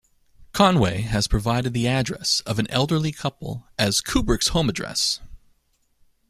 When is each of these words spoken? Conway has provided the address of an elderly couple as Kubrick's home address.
Conway 0.51 1.01
has 1.01 1.27
provided 1.27 1.73
the 1.75 1.87
address 1.87 2.39
of 2.47 2.57
an 2.57 2.65
elderly 2.71 3.11
couple 3.11 3.67
as 3.77 4.01
Kubrick's 4.01 4.47
home 4.47 4.67
address. 4.67 5.19